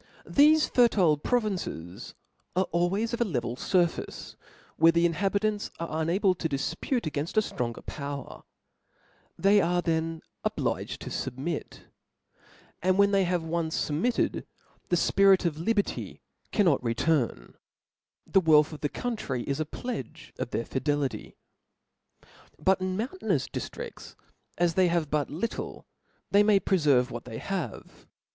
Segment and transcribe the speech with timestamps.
[0.00, 2.14] ^ i ^HESEl fertile provinces
[2.56, 4.34] are always of a level ^ furface,
[4.78, 8.42] where the inhabitants are unable to difpute againft a ftronger power:
[9.36, 11.84] they are them obliged to fubmit 5
[12.84, 14.44] and when they have once fub mittcd,
[14.88, 16.22] the fpirit of liberty
[16.52, 17.52] cannot return,
[18.26, 21.36] the Ivealth of the country is a pledge of their fidelity.
[22.58, 24.14] But in mountainous diftrifts,
[24.56, 25.84] as they have but little,
[26.30, 28.06] they may preferve what they have.